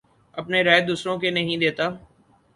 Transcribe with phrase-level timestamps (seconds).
[0.37, 1.89] اپنے رائے دوسروں کے نہیں دیتا